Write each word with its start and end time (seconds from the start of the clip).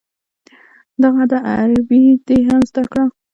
دغه 1.03 1.23
ده 1.31 1.37
عربي 1.51 2.03
دې 2.27 2.37
هم 2.47 2.61
زده 2.69 2.83
کړه. 2.91 3.05